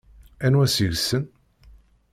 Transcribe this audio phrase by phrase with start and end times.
[0.45, 1.23] Anwa seg-sen?